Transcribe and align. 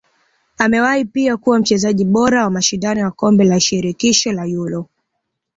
Amewahi 0.57 1.05
pia 1.05 1.37
kuwa 1.37 1.59
mchezaji 1.59 2.05
bora 2.05 2.43
wa 2.43 2.49
mashindano 2.49 2.99
ya 2.99 3.11
kombe 3.11 3.43
la 3.43 3.59
shirikisho 3.59 4.31
la 4.31 4.45
Euro 4.45 4.85